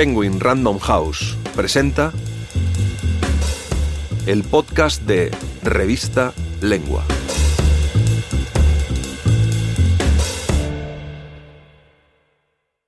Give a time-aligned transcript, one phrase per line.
[0.00, 2.10] Penguin Random House presenta
[4.26, 5.30] el podcast de
[5.62, 6.32] Revista
[6.62, 7.04] Lengua.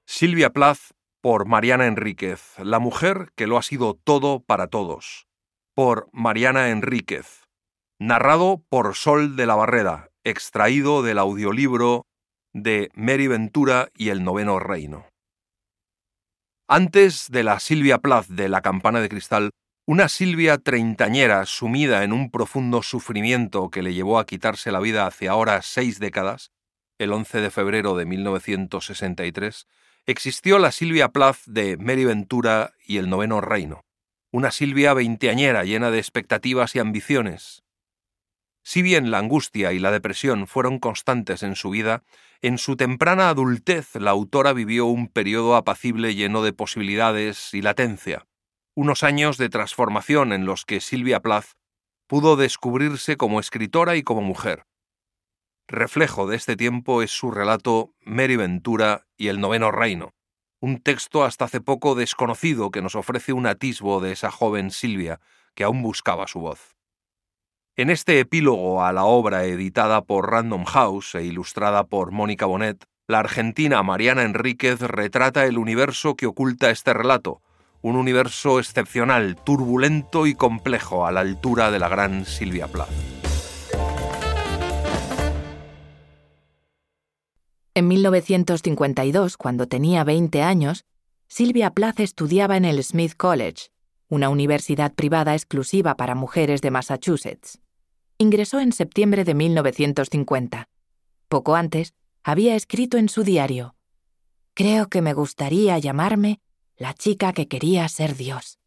[0.06, 0.78] Silvia Plath
[1.20, 5.26] por Mariana Enríquez, la mujer que lo ha sido todo para todos.
[5.74, 7.42] Por Mariana Enríquez.
[7.98, 12.06] Narrado por Sol de la Barrera, extraído del audiolibro
[12.54, 15.11] de Mary Ventura y el Noveno Reino.
[16.74, 19.50] Antes de la Silvia Plath de la campana de cristal,
[19.86, 25.06] una Silvia treintañera sumida en un profundo sufrimiento que le llevó a quitarse la vida
[25.06, 26.50] hace ahora seis décadas,
[26.96, 29.66] el 11 de febrero de 1963,
[30.06, 33.84] existió la Silvia Plath de Mary Ventura y el Noveno Reino,
[34.30, 37.64] una Silvia veinteañera llena de expectativas y ambiciones,
[38.62, 42.04] si bien la angustia y la depresión fueron constantes en su vida,
[42.40, 48.26] en su temprana adultez la autora vivió un periodo apacible lleno de posibilidades y latencia,
[48.74, 51.52] unos años de transformación en los que Silvia Plath
[52.06, 54.64] pudo descubrirse como escritora y como mujer.
[55.68, 60.12] Reflejo de este tiempo es su relato Mary Ventura y el Noveno Reino,
[60.60, 65.20] un texto hasta hace poco desconocido que nos ofrece un atisbo de esa joven Silvia
[65.54, 66.76] que aún buscaba su voz.
[67.74, 72.84] En este epílogo a la obra editada por Random House e ilustrada por Mónica Bonet,
[73.08, 77.40] la argentina Mariana Enríquez retrata el universo que oculta este relato,
[77.80, 82.90] un universo excepcional, turbulento y complejo a la altura de la gran Silvia Plath.
[87.72, 90.84] En 1952, cuando tenía 20 años,
[91.26, 93.70] Silvia Plath estudiaba en el Smith College,
[94.10, 97.61] una universidad privada exclusiva para mujeres de Massachusetts.
[98.22, 100.68] Ingresó en septiembre de 1950.
[101.26, 101.92] Poco antes,
[102.22, 103.74] había escrito en su diario,
[104.54, 106.40] Creo que me gustaría llamarme
[106.76, 108.60] la chica que quería ser Dios.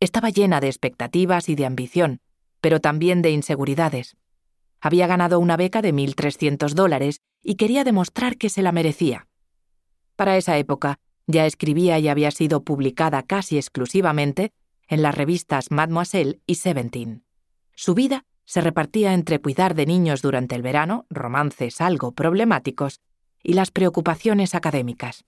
[0.00, 2.20] Estaba llena de expectativas y de ambición,
[2.62, 4.16] pero también de inseguridades.
[4.80, 9.28] Había ganado una beca de 1.300 dólares y quería demostrar que se la merecía.
[10.16, 14.54] Para esa época, ya escribía y había sido publicada casi exclusivamente
[14.88, 17.25] en las revistas Mademoiselle y Seventeen.
[17.76, 23.00] Su vida se repartía entre cuidar de niños durante el verano, romances algo problemáticos,
[23.42, 25.24] y las preocupaciones académicas.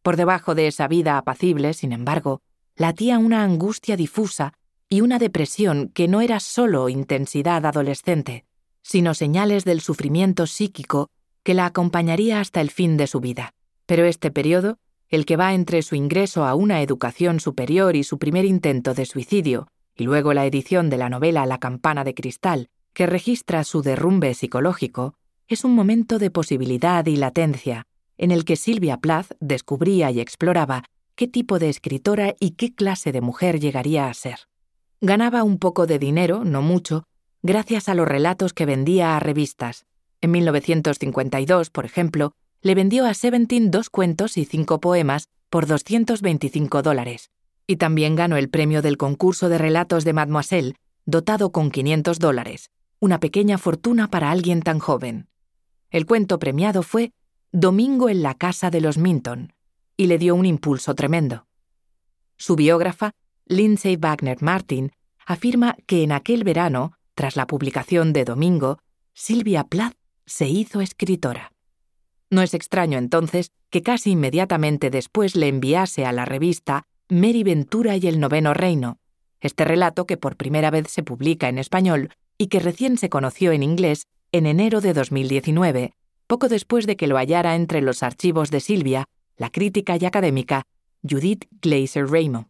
[0.00, 2.40] Por debajo de esa vida apacible, sin embargo,
[2.76, 4.54] latía una angustia difusa
[4.88, 8.46] y una depresión que no era solo intensidad adolescente,
[8.82, 11.10] sino señales del sufrimiento psíquico
[11.42, 13.52] que la acompañaría hasta el fin de su vida.
[13.84, 14.78] Pero este periodo
[15.08, 19.06] el que va entre su ingreso a una educación superior y su primer intento de
[19.06, 23.82] suicidio, y luego la edición de la novela La campana de cristal, que registra su
[23.82, 25.14] derrumbe psicológico,
[25.48, 27.86] es un momento de posibilidad y latencia,
[28.18, 33.12] en el que Silvia Plath descubría y exploraba qué tipo de escritora y qué clase
[33.12, 34.40] de mujer llegaría a ser.
[35.00, 37.04] Ganaba un poco de dinero, no mucho,
[37.42, 39.86] gracias a los relatos que vendía a revistas.
[40.20, 46.82] En 1952, por ejemplo, le vendió a Seventeen dos cuentos y cinco poemas por 225
[46.82, 47.30] dólares,
[47.66, 52.70] y también ganó el premio del concurso de relatos de Mademoiselle, dotado con 500 dólares,
[53.00, 55.28] una pequeña fortuna para alguien tan joven.
[55.90, 57.12] El cuento premiado fue
[57.52, 59.52] Domingo en la casa de los Minton,
[59.96, 61.46] y le dio un impulso tremendo.
[62.36, 63.12] Su biógrafa,
[63.46, 64.92] Lindsay Wagner Martin,
[65.24, 68.78] afirma que en aquel verano, tras la publicación de Domingo,
[69.14, 69.94] Silvia Plath
[70.26, 71.52] se hizo escritora.
[72.28, 77.96] No es extraño entonces que casi inmediatamente después le enviase a la revista Mary Ventura
[77.96, 78.98] y el Noveno Reino,
[79.40, 83.52] este relato que por primera vez se publica en español y que recién se conoció
[83.52, 85.92] en inglés en enero de 2019,
[86.26, 89.04] poco después de que lo hallara entre los archivos de Silvia,
[89.36, 90.64] la crítica y académica
[91.08, 92.48] Judith Glaser Raymond.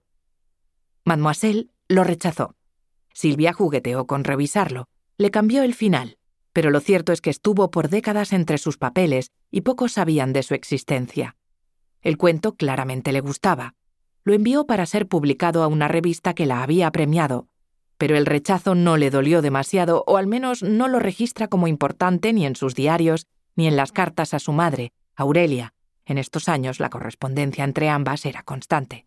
[1.05, 2.55] Mademoiselle lo rechazó.
[3.13, 4.87] Silvia jugueteó con revisarlo,
[5.19, 6.17] le cambió el final,
[6.55, 10.43] pero lo cierto es que estuvo por décadas entre sus papeles y pocos sabían de
[10.43, 11.37] su existencia.
[12.01, 13.75] El cuento claramente le gustaba.
[14.27, 17.47] Lo envió para ser publicado a una revista que la había premiado,
[17.97, 22.33] pero el rechazo no le dolió demasiado o al menos no lo registra como importante
[22.33, 25.75] ni en sus diarios ni en las cartas a su madre, Aurelia.
[26.05, 29.07] En estos años la correspondencia entre ambas era constante.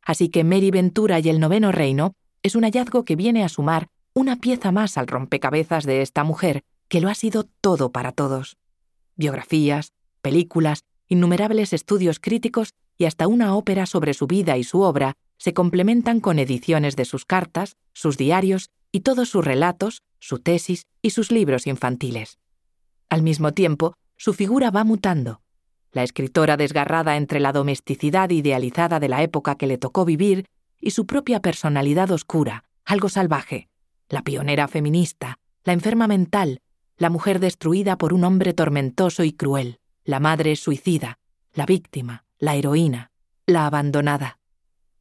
[0.00, 2.12] Así que Mary Ventura y el Noveno Reino
[2.44, 6.62] es un hallazgo que viene a sumar una pieza más al rompecabezas de esta mujer
[6.86, 8.58] que lo ha sido todo para todos.
[9.16, 9.92] Biografías,
[10.22, 15.52] películas, innumerables estudios críticos y hasta una ópera sobre su vida y su obra se
[15.52, 21.10] complementan con ediciones de sus cartas, sus diarios y todos sus relatos, su tesis y
[21.10, 22.38] sus libros infantiles.
[23.08, 25.40] Al mismo tiempo, su figura va mutando.
[25.92, 30.44] la escritora desgarrada entre la domesticidad idealizada de la época que le tocó vivir
[30.78, 33.68] y su propia personalidad oscura, algo salvaje,
[34.10, 36.60] la pionera feminista, la enferma mental,
[36.98, 41.18] la mujer destruida por un hombre tormentoso y cruel, la madre suicida,
[41.54, 43.10] la víctima, la heroína,
[43.46, 44.38] la abandonada.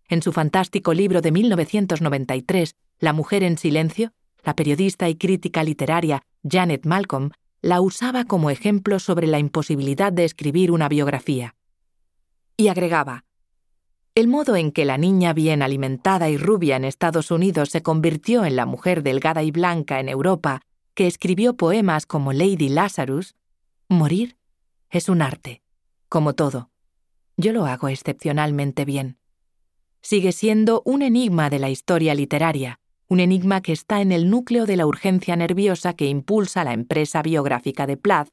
[0.08, 6.22] En su fantástico libro de 1993, La mujer en silencio, la periodista y crítica literaria
[6.48, 11.56] Janet Malcolm la usaba como ejemplo sobre la imposibilidad de escribir una biografía.
[12.58, 13.26] Y agregaba,
[14.14, 18.46] el modo en que la niña bien alimentada y rubia en Estados Unidos se convirtió
[18.46, 20.62] en la mujer delgada y blanca en Europa,
[20.94, 23.36] que escribió poemas como Lady Lazarus,
[23.90, 24.38] morir
[24.90, 25.62] es un arte,
[26.08, 26.70] como todo.
[27.38, 29.18] Yo lo hago excepcionalmente bien.
[30.02, 34.66] Sigue siendo un enigma de la historia literaria, un enigma que está en el núcleo
[34.66, 38.30] de la urgencia nerviosa que impulsa la empresa biográfica de Plath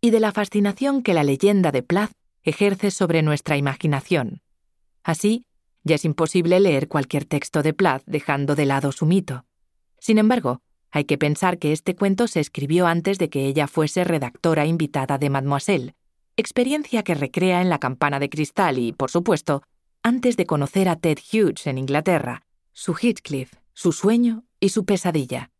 [0.00, 2.12] y de la fascinación que la leyenda de Plath
[2.42, 4.40] ejerce sobre nuestra imaginación.
[5.02, 5.44] Así,
[5.84, 9.44] ya es imposible leer cualquier texto de Plath dejando de lado su mito.
[9.98, 10.60] Sin embargo,
[10.90, 15.18] hay que pensar que este cuento se escribió antes de que ella fuese redactora invitada
[15.18, 15.94] de Mademoiselle,
[16.36, 19.62] experiencia que recrea en La campana de cristal y, por supuesto,
[20.02, 22.42] antes de conocer a Ted Hughes en Inglaterra,
[22.72, 25.50] su Heathcliff, su sueño y su pesadilla.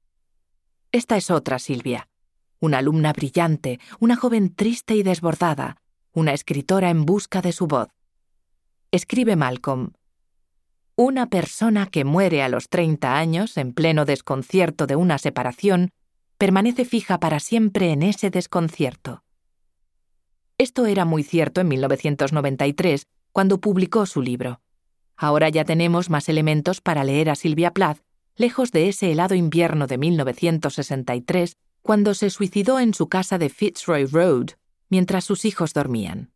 [0.93, 2.09] Esta es otra Silvia,
[2.61, 5.79] una alumna brillante, una joven triste y desbordada,
[6.13, 7.89] una escritora en busca de su voz.
[8.91, 9.93] Escribe Malcolm.
[10.95, 15.91] Una persona que muere a los 30 años en pleno desconcierto de una separación
[16.39, 19.26] permanece fija para siempre en ese desconcierto.
[20.59, 24.61] Esto era muy cierto en 1993, cuando publicó su libro.
[25.17, 27.99] Ahora ya tenemos más elementos para leer a Silvia Plath,
[28.37, 34.07] lejos de ese helado invierno de 1963, cuando se suicidó en su casa de Fitzroy
[34.07, 34.51] Road,
[34.89, 36.33] mientras sus hijos dormían.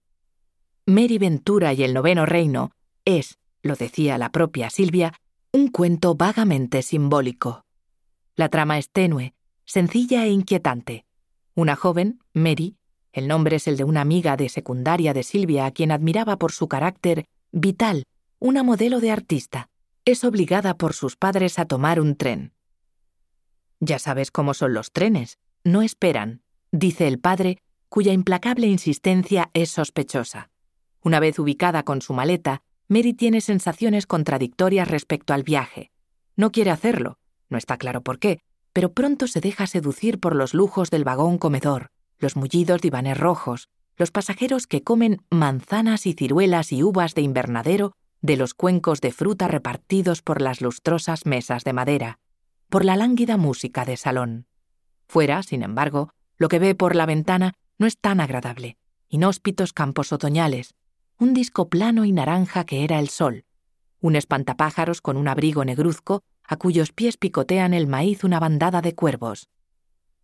[0.87, 2.73] Mary Ventura y el noveno reino
[3.05, 5.14] es, lo decía la propia Silvia,
[5.52, 7.64] un cuento vagamente simbólico.
[8.37, 9.34] La trama es tenue,
[9.64, 11.05] sencilla e inquietante.
[11.55, 12.76] Una joven, Mary,
[13.12, 16.53] el nombre es el de una amiga de secundaria de Silvia a quien admiraba por
[16.53, 18.05] su carácter vital
[18.39, 19.69] una modelo de artista,
[20.05, 22.53] es obligada por sus padres a tomar un tren.
[23.81, 26.43] Ya sabes cómo son los trenes, no esperan,
[26.73, 27.59] dice el padre,
[27.89, 30.51] cuya implacable insistencia es sospechosa.
[31.03, 35.91] Una vez ubicada con su maleta, Mary tiene sensaciones contradictorias respecto al viaje.
[36.37, 37.19] No quiere hacerlo,
[37.49, 38.41] no está claro por qué,
[38.73, 43.69] pero pronto se deja seducir por los lujos del vagón comedor, los mullidos divanes rojos,
[43.96, 49.12] los pasajeros que comen manzanas y ciruelas y uvas de invernadero de los cuencos de
[49.12, 52.19] fruta repartidos por las lustrosas mesas de madera,
[52.69, 54.46] por la lánguida música de salón.
[55.08, 58.76] Fuera, sin embargo, lo que ve por la ventana no es tan agradable.
[59.08, 60.75] Inhóspitos campos otoñales,
[61.19, 63.44] un disco plano y naranja que era el sol,
[64.00, 68.94] un espantapájaros con un abrigo negruzco a cuyos pies picotean el maíz una bandada de
[68.94, 69.49] cuervos.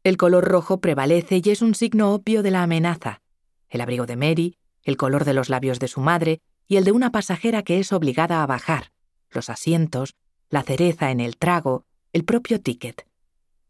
[0.06, 3.22] El color rojo prevalece y es un signo obvio de la amenaza.
[3.68, 6.38] El abrigo de Mary, el color de los labios de su madre
[6.68, 8.92] y el de una pasajera que es obligada a bajar,
[9.30, 10.14] los asientos,
[10.48, 13.04] la cereza en el trago, el propio ticket.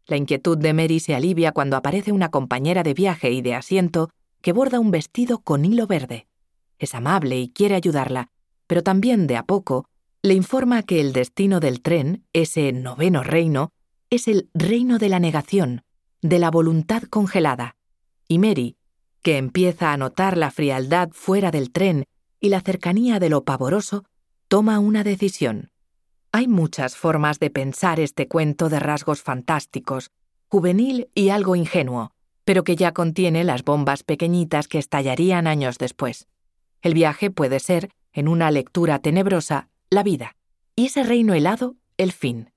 [0.05, 4.11] La inquietud de Mary se alivia cuando aparece una compañera de viaje y de asiento
[4.43, 6.27] que borda un vestido con hilo verde.
[6.77, 8.29] Es amable y quiere ayudarla,
[8.67, 9.89] pero también de a poco
[10.21, 13.71] le informa que el destino del tren, ese noveno reino,
[14.11, 15.81] es el reino de la negación,
[16.21, 17.75] de la voluntad congelada.
[18.27, 18.77] Y Mary,
[19.21, 22.05] que empieza a notar la frialdad fuera del tren
[22.39, 24.05] y la cercanía de lo pavoroso,
[24.47, 25.71] toma una decisión.
[26.31, 30.11] Hay muchas formas de pensar este cuento de rasgos fantásticos,
[30.49, 32.11] juvenil y algo ingenuo,
[32.45, 36.27] pero que ya contiene las bombas pequeñitas que estallarían años después.
[36.81, 40.35] El viaje puede ser, en una lectura tenebrosa, la vida,
[40.75, 42.51] y ese reino helado, el fin.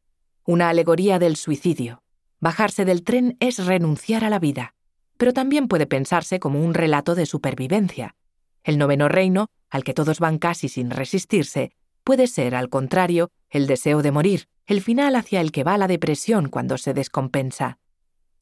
[0.45, 2.03] Una alegoría del suicidio.
[2.41, 4.75] Bajarse del tren es renunciar a la vida,
[5.17, 8.17] pero también puede pensarse como un relato de supervivencia.
[8.65, 11.73] El noveno reino al que todos van casi sin resistirse,
[12.05, 15.89] puede ser, al contrario, el deseo de morir, el final hacia el que va la
[15.89, 17.79] depresión cuando se descompensa.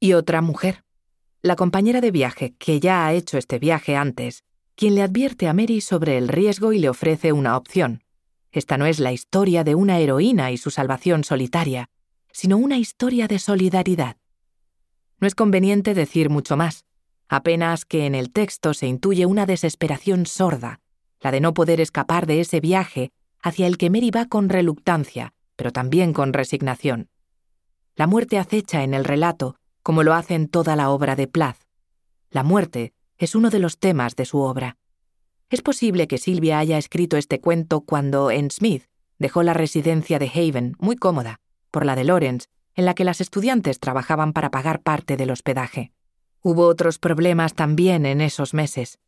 [0.00, 0.85] Y otra mujer,
[1.43, 5.55] la compañera de viaje que ya ha hecho este viaje antes, quien le advierte a
[5.55, 8.02] Mary sobre el riesgo y le ofrece una opción.
[8.50, 11.90] Esta no es la historia de una heroína y su salvación solitaria,
[12.38, 14.16] sino una historia de solidaridad.
[15.18, 16.85] No es conveniente decir mucho más,
[17.28, 20.78] apenas que en el texto se intuye una desesperación sorda,
[21.21, 23.11] la de no poder escapar de ese viaje
[23.42, 27.09] hacia el que Mary va con reluctancia, pero también con resignación.
[27.97, 31.59] La muerte acecha en el relato, como lo hace en toda la obra de Plath.
[32.30, 34.76] La muerte es uno de los temas de su obra.
[35.50, 38.85] Es posible que Silvia haya escrito este cuento cuando, en Smith,
[39.18, 41.40] dejó la residencia de Haven, muy cómoda,
[41.71, 45.93] por la de Lawrence, en la que las estudiantes trabajaban para pagar parte del hospedaje.
[46.43, 48.99] Hubo otros problemas también en esos meses.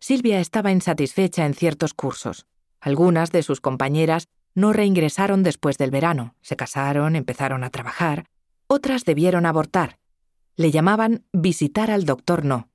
[0.00, 2.46] Silvia estaba insatisfecha en ciertos cursos.
[2.80, 8.24] Algunas de sus compañeras no reingresaron después del verano, se casaron, empezaron a trabajar.
[8.66, 9.98] Otras debieron abortar.
[10.56, 12.68] Le llamaban visitar al doctor no.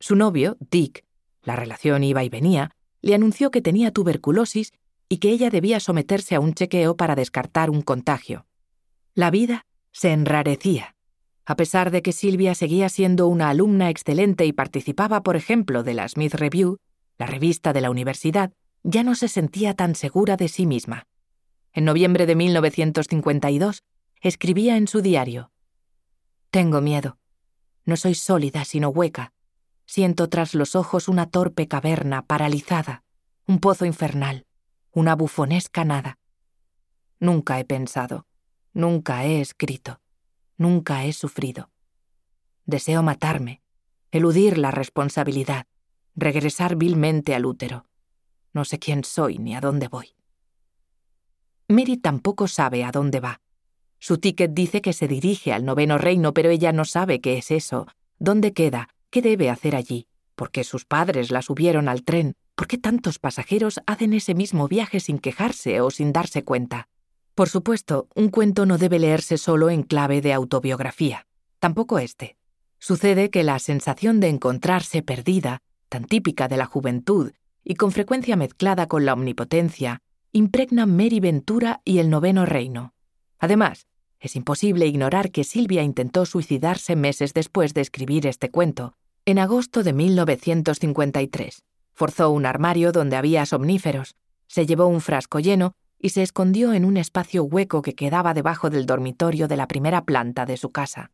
[0.00, 1.04] Su novio, Dick,
[1.42, 4.72] la relación iba y venía, le anunció que tenía tuberculosis
[5.12, 8.46] y que ella debía someterse a un chequeo para descartar un contagio.
[9.14, 10.96] La vida se enrarecía.
[11.44, 15.92] A pesar de que Silvia seguía siendo una alumna excelente y participaba, por ejemplo, de
[15.92, 16.78] la Smith Review,
[17.18, 18.54] la revista de la universidad,
[18.84, 21.06] ya no se sentía tan segura de sí misma.
[21.74, 23.82] En noviembre de 1952
[24.22, 25.50] escribía en su diario
[26.50, 27.18] Tengo miedo.
[27.84, 29.34] No soy sólida sino hueca.
[29.84, 33.02] Siento tras los ojos una torpe caverna paralizada,
[33.46, 34.46] un pozo infernal,
[34.92, 36.18] una bufonesca nada.
[37.18, 38.26] Nunca he pensado,
[38.72, 40.00] nunca he escrito,
[40.56, 41.70] nunca he sufrido.
[42.66, 43.62] Deseo matarme,
[44.10, 45.66] eludir la responsabilidad,
[46.14, 47.86] regresar vilmente al útero.
[48.52, 50.14] No sé quién soy ni a dónde voy.
[51.68, 53.40] Mary tampoco sabe a dónde va.
[53.98, 57.50] Su ticket dice que se dirige al noveno reino, pero ella no sabe qué es
[57.50, 57.86] eso,
[58.18, 60.06] dónde queda, ¿Qué debe hacer allí?
[60.34, 62.34] ¿Por qué sus padres la subieron al tren?
[62.62, 66.86] ¿Por qué tantos pasajeros hacen ese mismo viaje sin quejarse o sin darse cuenta?
[67.34, 71.26] Por supuesto, un cuento no debe leerse solo en clave de autobiografía.
[71.58, 72.36] Tampoco este.
[72.78, 77.32] Sucede que la sensación de encontrarse perdida, tan típica de la juventud
[77.64, 79.98] y con frecuencia mezclada con la omnipotencia,
[80.30, 82.94] impregna Mary Ventura y el noveno reino.
[83.40, 83.88] Además,
[84.20, 89.82] es imposible ignorar que Silvia intentó suicidarse meses después de escribir este cuento, en agosto
[89.82, 91.64] de 1953,
[91.94, 96.84] forzó un armario donde había somníferos, se llevó un frasco lleno y se escondió en
[96.84, 101.12] un espacio hueco que quedaba debajo del dormitorio de la primera planta de su casa.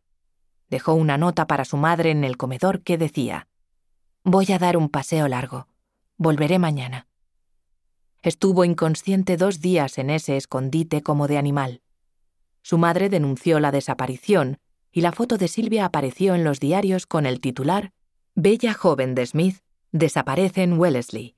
[0.70, 3.48] Dejó una nota para su madre en el comedor que decía,
[4.24, 5.68] Voy a dar un paseo largo.
[6.16, 7.06] Volveré mañana.
[8.22, 11.82] Estuvo inconsciente dos días en ese escondite como de animal.
[12.62, 14.58] Su madre denunció la desaparición
[14.90, 17.92] y la foto de Silvia apareció en los diarios con el titular
[18.34, 19.58] Bella joven de Smith
[19.92, 21.34] desaparece en Wellesley.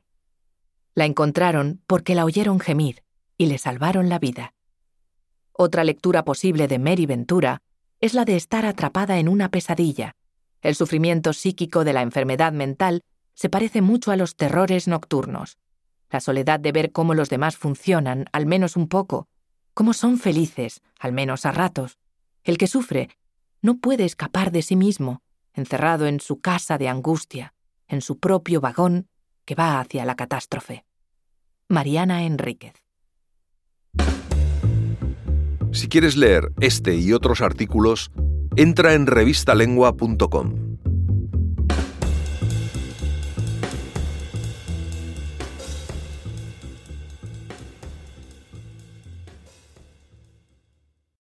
[0.95, 3.03] La encontraron porque la oyeron gemir
[3.37, 4.55] y le salvaron la vida.
[5.53, 7.63] Otra lectura posible de Mary Ventura
[8.01, 10.17] es la de estar atrapada en una pesadilla.
[10.63, 13.03] El sufrimiento psíquico de la enfermedad mental
[13.35, 15.59] se parece mucho a los terrores nocturnos.
[16.11, 19.29] La soledad de ver cómo los demás funcionan, al menos un poco,
[19.75, 21.99] cómo son felices, al menos a ratos.
[22.43, 23.11] El que sufre
[23.63, 25.23] no puede escapar de sí mismo
[25.55, 27.55] encerrado en su casa de angustia,
[27.91, 29.09] en su propio vagón
[29.45, 30.85] que va hacia la catástrofe.
[31.69, 32.75] Mariana Enríquez.
[35.73, 38.11] Si quieres leer este y otros artículos,
[38.57, 40.70] entra en revistalengua.com.